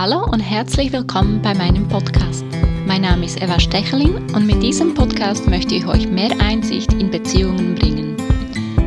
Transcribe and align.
Hallo 0.00 0.24
und 0.30 0.38
herzlich 0.38 0.92
willkommen 0.92 1.42
bei 1.42 1.54
meinem 1.54 1.88
Podcast. 1.88 2.44
Mein 2.86 3.02
Name 3.02 3.26
ist 3.26 3.42
Eva 3.42 3.58
Stechelin 3.58 4.32
und 4.32 4.46
mit 4.46 4.62
diesem 4.62 4.94
Podcast 4.94 5.48
möchte 5.48 5.74
ich 5.74 5.88
euch 5.88 6.06
mehr 6.08 6.30
Einsicht 6.40 6.92
in 6.92 7.10
Beziehungen 7.10 7.74
bringen. 7.74 8.16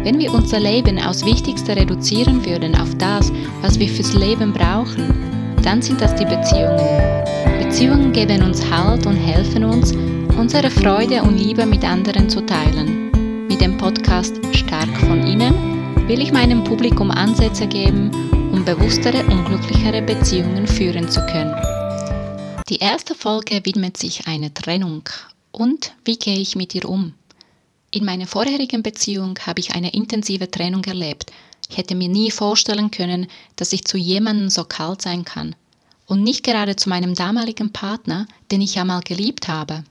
Wenn 0.03 0.19
wir 0.19 0.33
unser 0.33 0.61
Leben 0.61 0.97
aus 0.99 1.25
Wichtigste 1.25 1.75
reduzieren 1.75 2.45
würden 2.45 2.75
auf 2.79 2.95
das, 2.95 3.29
was 3.61 3.77
wir 3.77 3.89
fürs 3.89 4.13
Leben 4.13 4.53
brauchen, 4.53 5.13
dann 5.61 5.81
sind 5.81 5.99
das 5.99 6.15
die 6.15 6.23
Beziehungen. 6.23 6.79
Beziehungen 7.61 8.13
geben 8.13 8.41
uns 8.43 8.63
Halt 8.71 9.05
und 9.05 9.17
helfen 9.17 9.65
uns, 9.65 9.91
unsere 10.37 10.69
Freude 10.69 11.23
und 11.23 11.37
Liebe 11.37 11.65
mit 11.65 11.83
anderen 11.83 12.29
zu 12.29 12.39
teilen. 12.45 13.11
Mit 13.49 13.59
dem 13.59 13.75
Podcast 13.75 14.39
Stark 14.53 14.97
von 15.01 15.27
innen 15.27 15.53
will 16.07 16.21
ich 16.21 16.31
meinem 16.31 16.63
Publikum 16.63 17.11
Ansätze 17.11 17.67
geben, 17.67 18.30
um 18.51 18.65
bewusstere 18.65 19.25
und 19.25 19.45
glücklichere 19.45 20.01
Beziehungen 20.01 20.67
führen 20.67 21.09
zu 21.09 21.25
können. 21.25 21.55
Die 22.69 22.77
erste 22.77 23.15
Folge 23.15 23.61
widmet 23.63 23.97
sich 23.97 24.27
einer 24.27 24.53
Trennung 24.53 25.03
und 25.51 25.93
wie 26.03 26.17
gehe 26.17 26.37
ich 26.37 26.55
mit 26.55 26.75
ihr 26.75 26.87
um. 26.87 27.13
In 27.91 28.05
meiner 28.05 28.27
vorherigen 28.27 28.83
Beziehung 28.83 29.37
habe 29.45 29.59
ich 29.59 29.73
eine 29.73 29.93
intensive 29.93 30.51
Trennung 30.51 30.83
erlebt. 30.83 31.31
Ich 31.69 31.77
hätte 31.77 31.95
mir 31.95 32.09
nie 32.09 32.31
vorstellen 32.31 32.91
können, 32.91 33.27
dass 33.55 33.73
ich 33.73 33.85
zu 33.85 33.97
jemandem 33.97 34.49
so 34.49 34.65
kalt 34.65 35.01
sein 35.01 35.25
kann. 35.25 35.55
Und 36.05 36.23
nicht 36.23 36.43
gerade 36.43 36.75
zu 36.75 36.89
meinem 36.89 37.15
damaligen 37.15 37.71
Partner, 37.71 38.27
den 38.51 38.61
ich 38.61 38.75
ja 38.75 38.83
mal 38.83 39.01
geliebt 39.01 39.47
habe. 39.47 39.83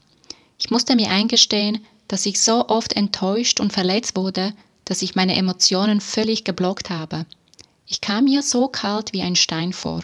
Ich 0.59 0.70
musste 0.70 0.96
mir 0.96 1.09
eingestehen, 1.10 1.79
dass 2.09 2.27
ich 2.27 2.40
so 2.40 2.68
oft 2.68 2.92
enttäuscht 2.92 3.60
und 3.60 3.73
verletzt 3.73 4.16
wurde, 4.16 4.52
dass 4.84 5.01
ich 5.01 5.15
meine 5.15 5.37
Emotionen 5.37 6.01
völlig 6.01 6.45
geblockt 6.45 6.90
habe. 6.90 7.24
Ich 7.93 8.01
kam 8.01 8.27
mir 8.27 8.43
so 8.43 8.69
kalt 8.69 9.12
wie 9.12 9.21
ein 9.21 9.35
Stein 9.35 9.73
vor. 9.73 10.03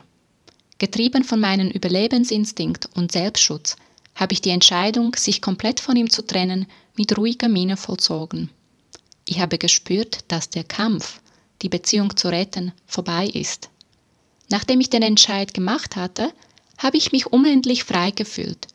Getrieben 0.79 1.23
von 1.23 1.39
meinem 1.39 1.71
Überlebensinstinkt 1.71 2.89
und 2.97 3.13
Selbstschutz 3.13 3.77
habe 4.17 4.33
ich 4.33 4.41
die 4.41 4.51
Entscheidung, 4.51 5.15
sich 5.15 5.41
komplett 5.41 5.79
von 5.79 5.95
ihm 5.95 6.11
zu 6.11 6.27
trennen, 6.27 6.67
mit 6.97 7.17
ruhiger 7.17 7.49
Miene 7.49 7.77
vollzogen. 7.77 8.51
Ich 9.29 9.39
habe 9.39 9.57
gespürt, 9.57 10.25
dass 10.27 10.51
der 10.51 10.65
Kampf, 10.65 11.21
die 11.63 11.69
Beziehung 11.69 12.17
zu 12.17 12.27
retten, 12.27 12.73
vorbei 12.89 13.29
ist. 13.29 13.71
Nachdem 14.49 14.81
ich 14.81 14.91
den 14.91 15.03
Entscheid 15.03 15.55
gemacht 15.55 15.95
hatte, 15.95 16.33
habe 16.79 16.97
ich 16.97 17.13
mich 17.13 17.29
unendlich 17.29 17.85
frei 17.85 18.11
gefühlt. 18.11 18.67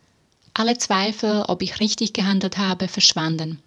Alle 0.54 0.78
Zweifel, 0.78 1.44
ob 1.50 1.62
ich 1.62 1.82
richtig 1.82 2.14
gehandelt 2.14 2.58
habe, 2.58 2.88
verschwanden. 2.88 3.60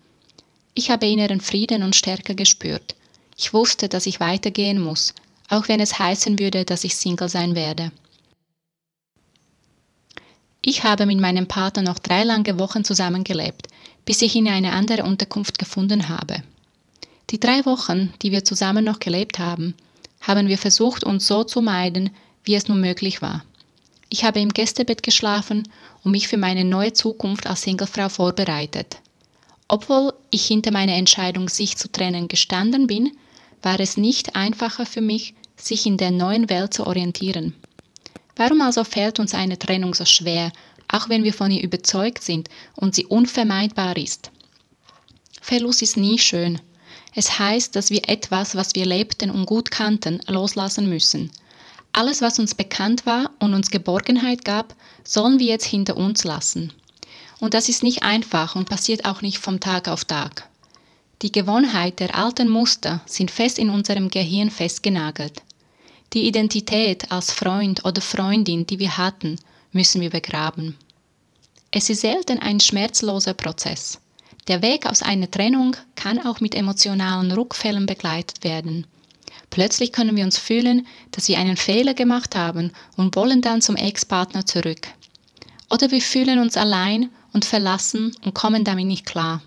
Ich 0.72 0.90
habe 0.90 1.06
inneren 1.06 1.42
Frieden 1.42 1.82
und 1.82 1.94
Stärke 1.94 2.34
gespürt. 2.34 2.94
Ich 3.36 3.52
wusste, 3.52 3.90
dass 3.90 4.06
ich 4.06 4.20
weitergehen 4.20 4.80
muss, 4.80 5.12
auch 5.48 5.68
wenn 5.68 5.80
es 5.80 5.98
heißen 5.98 6.38
würde, 6.38 6.64
dass 6.64 6.84
ich 6.84 6.96
Single 6.96 7.28
sein 7.28 7.54
werde. 7.54 7.92
Ich 10.62 10.82
habe 10.82 11.04
mit 11.04 11.20
meinem 11.20 11.46
Partner 11.46 11.82
noch 11.82 11.98
drei 11.98 12.24
lange 12.24 12.58
Wochen 12.58 12.84
zusammengelebt, 12.84 13.68
bis 14.06 14.22
ich 14.22 14.34
ihn 14.34 14.48
eine 14.48 14.72
andere 14.72 15.04
Unterkunft 15.04 15.58
gefunden 15.58 16.08
habe. 16.08 16.42
Die 17.30 17.40
drei 17.40 17.64
Wochen, 17.66 18.12
die 18.22 18.32
wir 18.32 18.44
zusammen 18.44 18.84
noch 18.84 18.98
gelebt 18.98 19.38
haben, 19.38 19.74
haben 20.20 20.48
wir 20.48 20.58
versucht, 20.58 21.04
uns 21.04 21.26
so 21.26 21.44
zu 21.44 21.60
meiden, 21.60 22.10
wie 22.44 22.54
es 22.54 22.68
nur 22.68 22.78
möglich 22.78 23.20
war. 23.20 23.44
Ich 24.08 24.24
habe 24.24 24.40
im 24.40 24.50
Gästebett 24.50 25.02
geschlafen 25.02 25.68
und 26.02 26.12
mich 26.12 26.28
für 26.28 26.36
meine 26.36 26.64
neue 26.64 26.92
Zukunft 26.92 27.46
als 27.46 27.62
Singlefrau 27.62 28.08
vorbereitet. 28.08 28.98
Obwohl 29.68 30.12
ich 30.30 30.46
hinter 30.46 30.70
meiner 30.70 30.94
Entscheidung, 30.94 31.48
sich 31.48 31.76
zu 31.76 31.90
trennen, 31.90 32.28
gestanden 32.28 32.86
bin, 32.86 33.12
war 33.64 33.80
es 33.80 33.96
nicht 33.96 34.36
einfacher 34.36 34.86
für 34.86 35.00
mich, 35.00 35.34
sich 35.56 35.86
in 35.86 35.96
der 35.96 36.10
neuen 36.10 36.50
Welt 36.50 36.74
zu 36.74 36.86
orientieren. 36.86 37.54
Warum 38.36 38.60
also 38.60 38.84
fällt 38.84 39.20
uns 39.20 39.34
eine 39.34 39.58
Trennung 39.58 39.94
so 39.94 40.04
schwer, 40.04 40.52
auch 40.88 41.08
wenn 41.08 41.24
wir 41.24 41.32
von 41.32 41.50
ihr 41.50 41.62
überzeugt 41.62 42.22
sind 42.22 42.48
und 42.74 42.94
sie 42.94 43.06
unvermeidbar 43.06 43.96
ist? 43.96 44.30
Verlust 45.40 45.82
ist 45.82 45.96
nie 45.96 46.18
schön. 46.18 46.60
Es 47.14 47.38
heißt, 47.38 47.76
dass 47.76 47.90
wir 47.90 48.08
etwas, 48.08 48.56
was 48.56 48.74
wir 48.74 48.86
lebten 48.86 49.30
und 49.30 49.46
gut 49.46 49.70
kannten, 49.70 50.20
loslassen 50.26 50.88
müssen. 50.88 51.30
Alles, 51.92 52.22
was 52.22 52.40
uns 52.40 52.54
bekannt 52.56 53.06
war 53.06 53.30
und 53.38 53.54
uns 53.54 53.70
Geborgenheit 53.70 54.44
gab, 54.44 54.74
sollen 55.04 55.38
wir 55.38 55.46
jetzt 55.46 55.66
hinter 55.66 55.96
uns 55.96 56.24
lassen. 56.24 56.72
Und 57.38 57.54
das 57.54 57.68
ist 57.68 57.84
nicht 57.84 58.02
einfach 58.02 58.56
und 58.56 58.68
passiert 58.68 59.04
auch 59.04 59.22
nicht 59.22 59.38
vom 59.38 59.60
Tag 59.60 59.86
auf 59.86 60.04
Tag. 60.04 60.48
Die 61.22 61.32
Gewohnheit 61.32 62.00
der 62.00 62.14
alten 62.14 62.48
Muster 62.48 63.00
sind 63.06 63.30
fest 63.30 63.58
in 63.58 63.70
unserem 63.70 64.10
Gehirn 64.10 64.50
festgenagelt. 64.50 65.42
Die 66.12 66.26
Identität 66.26 67.10
als 67.10 67.32
Freund 67.32 67.84
oder 67.84 68.00
Freundin, 68.00 68.66
die 68.66 68.78
wir 68.78 68.96
hatten, 68.98 69.38
müssen 69.72 70.00
wir 70.00 70.10
begraben. 70.10 70.76
Es 71.70 71.90
ist 71.90 72.02
selten 72.02 72.38
ein 72.38 72.60
schmerzloser 72.60 73.34
Prozess. 73.34 74.00
Der 74.46 74.62
Weg 74.62 74.86
aus 74.86 75.02
einer 75.02 75.30
Trennung 75.30 75.76
kann 75.96 76.24
auch 76.24 76.40
mit 76.40 76.54
emotionalen 76.54 77.32
Rückfällen 77.32 77.86
begleitet 77.86 78.44
werden. 78.44 78.86
Plötzlich 79.50 79.92
können 79.92 80.16
wir 80.16 80.24
uns 80.24 80.36
fühlen, 80.36 80.86
dass 81.10 81.28
wir 81.28 81.38
einen 81.38 81.56
Fehler 81.56 81.94
gemacht 81.94 82.36
haben 82.36 82.72
und 82.96 83.16
wollen 83.16 83.40
dann 83.40 83.62
zum 83.62 83.76
Ex-Partner 83.76 84.46
zurück. 84.46 84.88
Oder 85.70 85.90
wir 85.90 86.00
fühlen 86.00 86.38
uns 86.38 86.56
allein 86.56 87.10
und 87.32 87.44
verlassen 87.44 88.14
und 88.24 88.34
kommen 88.34 88.64
damit 88.64 88.86
nicht 88.86 89.06
klar. 89.06 89.42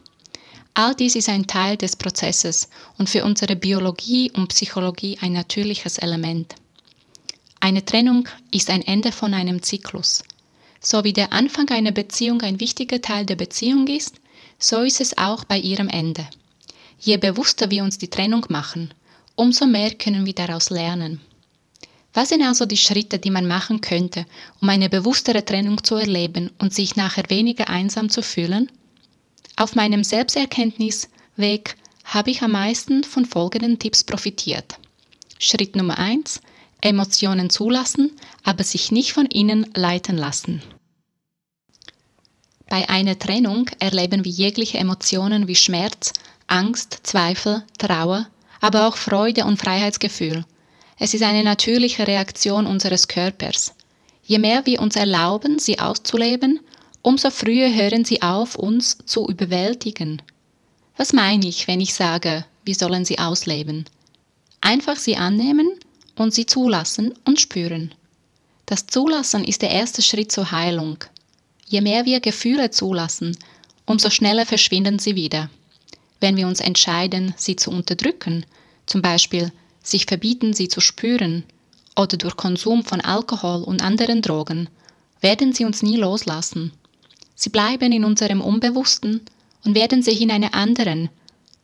All 0.79 0.93
dies 0.93 1.15
ist 1.15 1.27
ein 1.27 1.47
Teil 1.47 1.75
des 1.75 1.95
Prozesses 1.95 2.69
und 2.99 3.09
für 3.09 3.25
unsere 3.25 3.55
Biologie 3.55 4.29
und 4.29 4.49
Psychologie 4.49 5.17
ein 5.21 5.33
natürliches 5.33 5.97
Element. 5.97 6.53
Eine 7.59 7.83
Trennung 7.83 8.29
ist 8.51 8.69
ein 8.69 8.83
Ende 8.83 9.11
von 9.11 9.33
einem 9.33 9.63
Zyklus. 9.63 10.21
So 10.79 11.03
wie 11.03 11.13
der 11.13 11.33
Anfang 11.33 11.67
einer 11.71 11.91
Beziehung 11.91 12.43
ein 12.43 12.59
wichtiger 12.59 13.01
Teil 13.01 13.25
der 13.25 13.37
Beziehung 13.37 13.87
ist, 13.87 14.17
so 14.59 14.81
ist 14.81 15.01
es 15.01 15.17
auch 15.17 15.45
bei 15.45 15.57
ihrem 15.57 15.89
Ende. 15.89 16.27
Je 16.99 17.17
bewusster 17.17 17.71
wir 17.71 17.83
uns 17.83 17.97
die 17.97 18.11
Trennung 18.11 18.45
machen, 18.49 18.93
umso 19.33 19.65
mehr 19.65 19.95
können 19.95 20.27
wir 20.27 20.35
daraus 20.35 20.69
lernen. 20.69 21.21
Was 22.13 22.29
sind 22.29 22.43
also 22.43 22.67
die 22.67 22.77
Schritte, 22.77 23.17
die 23.17 23.31
man 23.31 23.47
machen 23.47 23.81
könnte, 23.81 24.27
um 24.61 24.69
eine 24.69 24.89
bewusstere 24.89 25.43
Trennung 25.43 25.83
zu 25.83 25.95
erleben 25.95 26.51
und 26.59 26.71
sich 26.71 26.95
nachher 26.95 27.27
weniger 27.31 27.67
einsam 27.67 28.11
zu 28.11 28.21
fühlen? 28.21 28.69
Auf 29.57 29.73
meinem 29.73 30.03
Selbsterkenntnisweg 30.03 31.75
habe 32.05 32.29
ich 32.29 32.43
am 32.43 32.51
meisten 32.51 33.03
von 33.03 33.25
folgenden 33.25 33.79
Tipps 33.79 34.03
profitiert. 34.03 34.77
Schritt 35.39 35.75
Nummer 35.75 35.97
1. 35.97 36.41
Emotionen 36.79 37.49
zulassen, 37.49 38.11
aber 38.43 38.63
sich 38.63 38.91
nicht 38.91 39.13
von 39.13 39.25
ihnen 39.25 39.65
leiten 39.73 40.15
lassen. 40.15 40.61
Bei 42.69 42.87
einer 42.87 43.17
Trennung 43.17 43.67
erleben 43.79 44.23
wir 44.25 44.31
jegliche 44.31 44.77
Emotionen 44.77 45.47
wie 45.47 45.55
Schmerz, 45.55 46.13
Angst, 46.45 46.99
Zweifel, 47.01 47.63
Trauer, 47.79 48.27
aber 48.61 48.87
auch 48.87 48.95
Freude 48.95 49.45
und 49.45 49.57
Freiheitsgefühl. 49.57 50.45
Es 50.99 51.15
ist 51.15 51.23
eine 51.23 51.43
natürliche 51.43 52.07
Reaktion 52.07 52.67
unseres 52.67 53.07
Körpers. 53.07 53.73
Je 54.23 54.37
mehr 54.37 54.67
wir 54.67 54.81
uns 54.81 54.95
erlauben, 54.95 55.57
sie 55.57 55.79
auszuleben, 55.79 56.59
umso 57.07 57.31
früher 57.31 57.73
hören 57.73 58.03
sie 58.03 58.21
auf, 58.21 58.57
uns 58.57 58.97
zu 59.05 59.29
überwältigen. 59.29 60.21
Was 60.97 61.13
meine 61.13 61.47
ich, 61.47 61.65
wenn 61.69 61.79
ich 61.79 61.93
sage, 61.93 62.43
wir 62.65 62.75
sollen 62.75 63.05
sie 63.05 63.17
ausleben? 63.17 63.85
Einfach 64.59 64.97
sie 64.97 65.15
annehmen 65.15 65.69
und 66.17 66.33
sie 66.33 66.45
zulassen 66.45 67.13
und 67.23 67.39
spüren. 67.39 67.95
Das 68.65 68.87
Zulassen 68.87 69.45
ist 69.45 69.61
der 69.61 69.69
erste 69.69 70.01
Schritt 70.01 70.33
zur 70.33 70.51
Heilung. 70.51 70.97
Je 71.65 71.79
mehr 71.79 72.03
wir 72.03 72.19
Gefühle 72.19 72.71
zulassen, 72.71 73.37
umso 73.85 74.09
schneller 74.09 74.45
verschwinden 74.45 74.99
sie 74.99 75.15
wieder. 75.15 75.49
Wenn 76.19 76.35
wir 76.35 76.45
uns 76.45 76.59
entscheiden, 76.59 77.33
sie 77.37 77.55
zu 77.55 77.71
unterdrücken, 77.71 78.45
zum 78.85 79.01
Beispiel 79.01 79.53
sich 79.81 80.07
verbieten, 80.07 80.53
sie 80.53 80.67
zu 80.67 80.81
spüren, 80.81 81.45
oder 81.95 82.17
durch 82.17 82.35
Konsum 82.35 82.83
von 82.83 82.99
Alkohol 82.99 83.63
und 83.63 83.81
anderen 83.81 84.21
Drogen, 84.21 84.67
werden 85.21 85.53
sie 85.53 85.63
uns 85.63 85.81
nie 85.81 85.95
loslassen. 85.95 86.73
Sie 87.39 87.49
bleiben 87.51 87.91
in 87.91 88.03
unserem 88.03 88.41
Unbewussten 88.41 89.21
und 89.63 89.75
werden 89.75 90.01
sich 90.01 90.21
in 90.21 90.31
einer 90.31 90.55
anderen, 90.55 91.09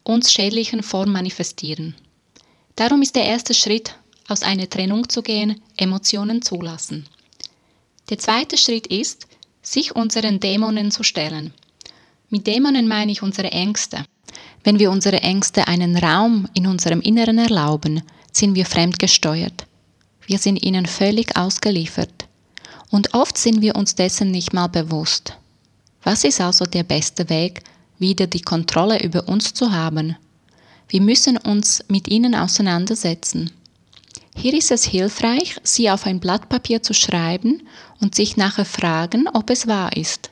uns 0.04 0.32
schädlichen 0.32 0.84
Form 0.84 1.12
manifestieren. 1.12 1.96
Darum 2.76 3.02
ist 3.02 3.16
der 3.16 3.26
erste 3.26 3.56
Schritt, 3.56 3.96
aus 4.28 4.44
einer 4.44 4.70
Trennung 4.70 5.10
zu 5.10 5.24
gehen, 5.24 5.60
Emotionen 5.76 6.44
zulassen. 6.44 7.08
Der 8.12 8.20
zweite 8.20 8.56
Schritt 8.56 8.86
ist, 8.86 9.26
sich 9.64 9.96
unseren 9.96 10.40
Dämonen 10.40 10.92
zu 10.92 11.02
stellen. 11.02 11.54
Mit 12.30 12.46
Dämonen 12.46 12.88
meine 12.88 13.12
ich 13.12 13.24
unsere 13.24 13.50
Ängste. 13.52 14.06
Wenn 14.64 14.78
wir 14.78 14.92
unsere 14.92 15.22
Ängste 15.22 15.68
einen 15.68 15.98
Raum 15.98 16.48
in 16.54 16.68
unserem 16.68 17.02
Inneren 17.02 17.40
erlauben, 17.40 18.04
sind 18.32 18.54
wir 18.54 18.68
fremdgesteuert. 18.68 19.66
Wir 20.28 20.38
sind 20.38 20.62
ihnen 20.64 20.86
völlig 20.86 21.36
ausgeliefert. 21.36 22.28
Und 22.92 23.16
oft 23.16 23.40
sind 23.40 23.62
wir 23.62 23.76
uns 23.76 23.96
dessen 23.96 24.30
nicht 24.30 24.54
mal 24.54 24.68
bewusst. 24.68 25.34
Was 26.04 26.24
ist 26.24 26.42
also 26.42 26.66
der 26.66 26.84
beste 26.84 27.30
Weg, 27.30 27.64
wieder 27.98 28.28
die 28.28 28.42
Kontrolle 28.42 29.02
über 29.02 29.28
uns 29.28 29.54
zu 29.54 29.72
haben? 29.72 30.18
Wir 30.90 31.02
müssen 31.02 31.38
uns 31.38 31.84
mit 31.88 32.10
ihnen 32.10 32.36
auseinandersetzen. 32.36 33.52
Hier 34.36 34.54
ist 34.54 34.72
es 34.72 34.84
hilfreich, 34.84 35.56
sie 35.64 35.90
auf 35.90 36.06
ein 36.06 36.20
Blatt 36.20 36.50
Papier 36.50 36.84
zu 36.84 36.94
schreiben 36.94 37.64
und 38.02 38.16
sich 38.16 38.36
nachher 38.36 38.66
fragen, 38.66 39.28
ob 39.32 39.50
es 39.50 39.68
wahr 39.68 39.96
ist. 39.96 40.32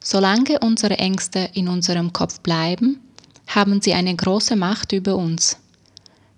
Solange 0.00 0.58
unsere 0.60 0.98
Ängste 0.98 1.50
in 1.54 1.68
unserem 1.68 2.12
Kopf 2.12 2.40
bleiben, 2.40 3.00
haben 3.46 3.80
sie 3.80 3.94
eine 3.94 4.14
große 4.14 4.56
Macht 4.56 4.92
über 4.92 5.16
uns. 5.16 5.56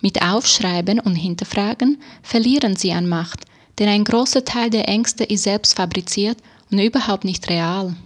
Mit 0.00 0.22
Aufschreiben 0.22 1.00
und 1.00 1.16
Hinterfragen 1.16 2.00
verlieren 2.22 2.76
sie 2.76 2.92
an 2.92 3.08
Macht, 3.08 3.44
denn 3.78 3.88
ein 3.88 4.04
großer 4.04 4.44
Teil 4.44 4.70
der 4.70 4.88
Ängste 4.88 5.24
ist 5.24 5.42
selbst 5.42 5.74
fabriziert 5.74 6.38
und 6.70 6.78
überhaupt 6.78 7.24
nicht 7.24 7.48
real. 7.50 7.96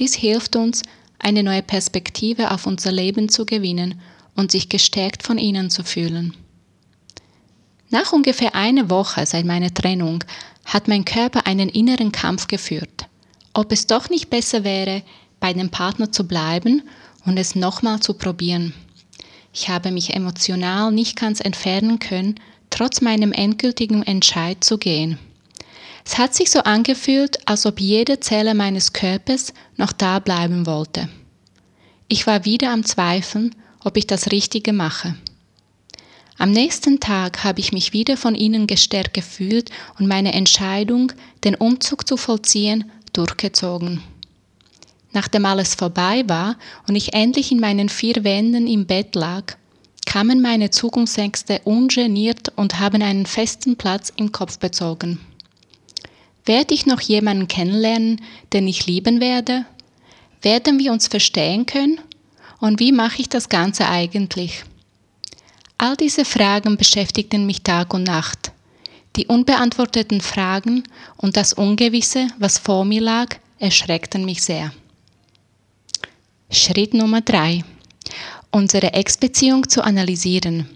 Dies 0.00 0.14
hilft 0.14 0.56
uns, 0.56 0.82
eine 1.18 1.42
neue 1.42 1.62
Perspektive 1.62 2.50
auf 2.50 2.66
unser 2.66 2.90
Leben 2.90 3.28
zu 3.28 3.44
gewinnen 3.44 4.00
und 4.34 4.50
sich 4.50 4.70
gestärkt 4.70 5.22
von 5.22 5.36
ihnen 5.36 5.68
zu 5.68 5.84
fühlen. 5.84 6.34
Nach 7.90 8.12
ungefähr 8.12 8.54
einer 8.54 8.88
Woche 8.88 9.26
seit 9.26 9.44
meiner 9.44 9.72
Trennung 9.74 10.24
hat 10.64 10.88
mein 10.88 11.04
Körper 11.04 11.46
einen 11.46 11.68
inneren 11.68 12.12
Kampf 12.12 12.46
geführt, 12.46 13.08
ob 13.52 13.72
es 13.72 13.86
doch 13.86 14.08
nicht 14.08 14.30
besser 14.30 14.64
wäre, 14.64 15.02
bei 15.38 15.52
dem 15.52 15.68
Partner 15.68 16.10
zu 16.10 16.24
bleiben 16.24 16.82
und 17.26 17.36
es 17.36 17.54
nochmal 17.54 18.00
zu 18.00 18.14
probieren. 18.14 18.72
Ich 19.52 19.68
habe 19.68 19.90
mich 19.90 20.14
emotional 20.14 20.92
nicht 20.92 21.18
ganz 21.18 21.40
entfernen 21.40 21.98
können, 21.98 22.36
trotz 22.70 23.02
meinem 23.02 23.32
endgültigen 23.32 24.02
Entscheid 24.02 24.64
zu 24.64 24.78
gehen. 24.78 25.18
Es 26.04 26.18
hat 26.18 26.34
sich 26.34 26.50
so 26.50 26.60
angefühlt, 26.60 27.38
als 27.48 27.66
ob 27.66 27.80
jede 27.80 28.20
Zelle 28.20 28.54
meines 28.54 28.92
Körpers 28.92 29.52
noch 29.76 29.92
da 29.92 30.18
bleiben 30.18 30.66
wollte. 30.66 31.08
Ich 32.08 32.26
war 32.26 32.44
wieder 32.44 32.72
am 32.72 32.84
Zweifeln, 32.84 33.54
ob 33.84 33.96
ich 33.96 34.06
das 34.06 34.32
Richtige 34.32 34.72
mache. 34.72 35.14
Am 36.38 36.50
nächsten 36.52 37.00
Tag 37.00 37.44
habe 37.44 37.60
ich 37.60 37.72
mich 37.72 37.92
wieder 37.92 38.16
von 38.16 38.34
ihnen 38.34 38.66
gestärkt 38.66 39.12
gefühlt 39.12 39.70
und 39.98 40.08
meine 40.08 40.32
Entscheidung, 40.32 41.12
den 41.44 41.54
Umzug 41.54 42.08
zu 42.08 42.16
vollziehen, 42.16 42.90
durchgezogen. 43.12 44.02
Nachdem 45.12 45.44
alles 45.44 45.74
vorbei 45.74 46.24
war 46.26 46.56
und 46.88 46.96
ich 46.96 47.12
endlich 47.12 47.52
in 47.52 47.60
meinen 47.60 47.88
vier 47.88 48.24
Wänden 48.24 48.66
im 48.66 48.86
Bett 48.86 49.14
lag, 49.14 49.56
kamen 50.06 50.40
meine 50.40 50.70
Zukunftsängste 50.70 51.60
ungeniert 51.64 52.52
und 52.56 52.80
haben 52.80 53.02
einen 53.02 53.26
festen 53.26 53.76
Platz 53.76 54.12
im 54.16 54.32
Kopf 54.32 54.58
bezogen. 54.58 55.20
Werde 56.44 56.74
ich 56.74 56.86
noch 56.86 57.00
jemanden 57.00 57.48
kennenlernen, 57.48 58.20
den 58.52 58.66
ich 58.66 58.86
lieben 58.86 59.20
werde? 59.20 59.66
Werden 60.42 60.78
wir 60.78 60.92
uns 60.92 61.08
verstehen 61.08 61.66
können? 61.66 62.00
Und 62.60 62.80
wie 62.80 62.92
mache 62.92 63.20
ich 63.20 63.28
das 63.28 63.48
Ganze 63.48 63.88
eigentlich? 63.88 64.64
All 65.78 65.96
diese 65.96 66.24
Fragen 66.24 66.76
beschäftigten 66.76 67.46
mich 67.46 67.62
Tag 67.62 67.94
und 67.94 68.04
Nacht. 68.04 68.52
Die 69.16 69.26
unbeantworteten 69.26 70.20
Fragen 70.20 70.84
und 71.16 71.36
das 71.36 71.52
Ungewisse, 71.52 72.28
was 72.38 72.58
vor 72.58 72.84
mir 72.84 73.00
lag, 73.00 73.36
erschreckten 73.58 74.24
mich 74.24 74.42
sehr. 74.42 74.72
Schritt 76.50 76.94
Nummer 76.94 77.20
drei: 77.20 77.64
Unsere 78.50 78.92
Ex-Beziehung 78.92 79.68
zu 79.68 79.82
analysieren. 79.82 80.68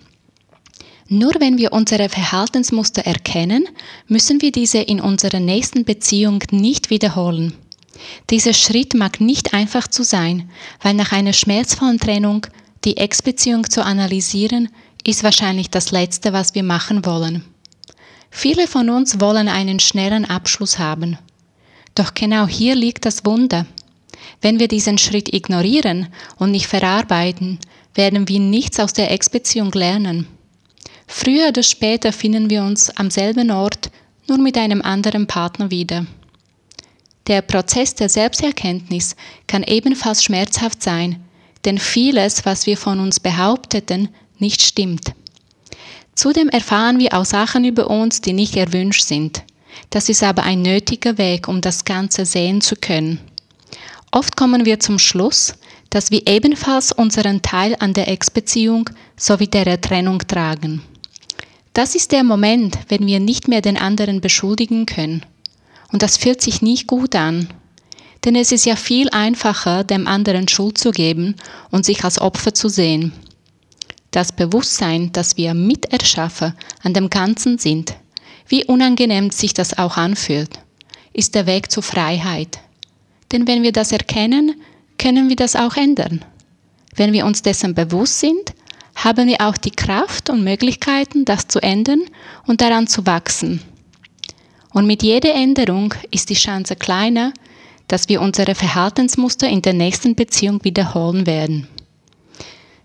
Nur 1.08 1.34
wenn 1.38 1.58
wir 1.58 1.72
unsere 1.72 2.08
Verhaltensmuster 2.08 3.02
erkennen, 3.02 3.68
müssen 4.08 4.40
wir 4.40 4.52
diese 4.52 4.78
in 4.78 5.00
unserer 5.00 5.40
nächsten 5.40 5.84
Beziehung 5.84 6.42
nicht 6.50 6.88
wiederholen. 6.88 7.54
Dieser 8.30 8.54
Schritt 8.54 8.94
mag 8.94 9.20
nicht 9.20 9.54
einfach 9.54 9.86
zu 9.86 10.02
sein, 10.02 10.50
weil 10.82 10.94
nach 10.94 11.12
einer 11.12 11.32
schmerzvollen 11.32 11.98
Trennung 11.98 12.46
die 12.84 12.96
Ex-Beziehung 12.96 13.68
zu 13.68 13.84
analysieren 13.84 14.68
ist 15.06 15.22
wahrscheinlich 15.22 15.70
das 15.70 15.90
Letzte, 15.90 16.32
was 16.32 16.54
wir 16.54 16.62
machen 16.62 17.04
wollen. 17.04 17.44
Viele 18.30 18.66
von 18.66 18.90
uns 18.90 19.20
wollen 19.20 19.48
einen 19.48 19.80
schnellen 19.80 20.24
Abschluss 20.24 20.78
haben. 20.78 21.18
Doch 21.94 22.14
genau 22.14 22.46
hier 22.46 22.74
liegt 22.74 23.04
das 23.04 23.24
Wunder. 23.24 23.66
Wenn 24.40 24.58
wir 24.58 24.68
diesen 24.68 24.98
Schritt 24.98 25.32
ignorieren 25.32 26.08
und 26.36 26.50
nicht 26.50 26.66
verarbeiten, 26.66 27.58
werden 27.94 28.26
wir 28.28 28.40
nichts 28.40 28.80
aus 28.80 28.92
der 28.92 29.12
Ex-Beziehung 29.12 29.70
lernen. 29.72 30.26
Früher 31.06 31.48
oder 31.48 31.62
später 31.62 32.12
finden 32.12 32.50
wir 32.50 32.62
uns 32.62 32.90
am 32.96 33.10
selben 33.10 33.50
Ort, 33.50 33.90
nur 34.28 34.38
mit 34.38 34.56
einem 34.56 34.82
anderen 34.82 35.26
Partner 35.26 35.70
wieder. 35.70 36.06
Der 37.26 37.42
Prozess 37.42 37.94
der 37.94 38.08
Selbsterkenntnis 38.08 39.16
kann 39.46 39.62
ebenfalls 39.62 40.22
schmerzhaft 40.22 40.82
sein, 40.82 41.22
denn 41.64 41.78
vieles, 41.78 42.44
was 42.44 42.66
wir 42.66 42.76
von 42.76 43.00
uns 43.00 43.20
behaupteten, 43.20 44.10
nicht 44.38 44.60
stimmt. 44.60 45.14
Zudem 46.14 46.48
erfahren 46.48 46.98
wir 46.98 47.14
auch 47.14 47.24
Sachen 47.24 47.64
über 47.64 47.88
uns, 47.88 48.20
die 48.20 48.32
nicht 48.32 48.56
erwünscht 48.56 49.02
sind. 49.02 49.42
Das 49.90 50.08
ist 50.08 50.22
aber 50.22 50.44
ein 50.44 50.62
nötiger 50.62 51.18
Weg, 51.18 51.48
um 51.48 51.60
das 51.60 51.84
Ganze 51.84 52.26
sehen 52.26 52.60
zu 52.60 52.76
können. 52.76 53.20
Oft 54.12 54.36
kommen 54.36 54.64
wir 54.64 54.78
zum 54.78 54.98
Schluss, 54.98 55.54
dass 55.90 56.10
wir 56.10 56.26
ebenfalls 56.26 56.92
unseren 56.92 57.42
Teil 57.42 57.76
an 57.78 57.94
der 57.94 58.08
Ex-Beziehung 58.08 58.90
sowie 59.16 59.48
der 59.48 59.80
Trennung 59.80 60.18
tragen. 60.18 60.82
Das 61.74 61.96
ist 61.96 62.12
der 62.12 62.22
Moment, 62.22 62.78
wenn 62.88 63.04
wir 63.04 63.18
nicht 63.18 63.48
mehr 63.48 63.60
den 63.60 63.76
anderen 63.76 64.20
beschuldigen 64.20 64.86
können. 64.86 65.26
Und 65.92 66.02
das 66.02 66.16
fühlt 66.16 66.40
sich 66.40 66.62
nicht 66.62 66.86
gut 66.86 67.16
an. 67.16 67.48
Denn 68.24 68.36
es 68.36 68.52
ist 68.52 68.64
ja 68.64 68.76
viel 68.76 69.10
einfacher, 69.10 69.82
dem 69.82 70.06
anderen 70.06 70.46
Schuld 70.46 70.78
zu 70.78 70.92
geben 70.92 71.34
und 71.72 71.84
sich 71.84 72.04
als 72.04 72.20
Opfer 72.20 72.54
zu 72.54 72.68
sehen. 72.68 73.12
Das 74.12 74.30
Bewusstsein, 74.30 75.10
dass 75.10 75.36
wir 75.36 75.52
Miterschaffer 75.52 76.54
an 76.84 76.94
dem 76.94 77.10
Ganzen 77.10 77.58
sind, 77.58 77.94
wie 78.46 78.64
unangenehm 78.64 79.32
sich 79.32 79.52
das 79.52 79.76
auch 79.76 79.96
anfühlt, 79.96 80.60
ist 81.12 81.34
der 81.34 81.46
Weg 81.46 81.72
zur 81.72 81.82
Freiheit. 81.82 82.60
Denn 83.32 83.48
wenn 83.48 83.64
wir 83.64 83.72
das 83.72 83.90
erkennen, 83.90 84.54
können 84.96 85.28
wir 85.28 85.36
das 85.36 85.56
auch 85.56 85.76
ändern. 85.76 86.24
Wenn 86.94 87.12
wir 87.12 87.26
uns 87.26 87.42
dessen 87.42 87.74
bewusst 87.74 88.20
sind, 88.20 88.53
haben 88.94 89.28
wir 89.28 89.40
auch 89.40 89.56
die 89.56 89.70
Kraft 89.70 90.30
und 90.30 90.44
Möglichkeiten, 90.44 91.24
das 91.24 91.48
zu 91.48 91.62
ändern 91.62 92.02
und 92.46 92.60
daran 92.60 92.86
zu 92.86 93.06
wachsen. 93.06 93.60
Und 94.72 94.86
mit 94.86 95.02
jeder 95.02 95.34
Änderung 95.34 95.94
ist 96.10 96.30
die 96.30 96.34
Chance 96.34 96.76
kleiner, 96.76 97.32
dass 97.88 98.08
wir 98.08 98.20
unsere 98.20 98.54
Verhaltensmuster 98.54 99.48
in 99.48 99.62
der 99.62 99.72
nächsten 99.72 100.14
Beziehung 100.14 100.64
wiederholen 100.64 101.26
werden. 101.26 101.68